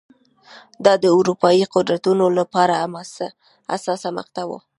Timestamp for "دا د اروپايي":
0.85-1.65